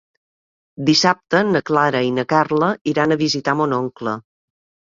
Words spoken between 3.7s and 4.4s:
oncle.